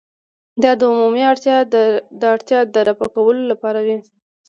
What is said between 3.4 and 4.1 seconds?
لپاره وي.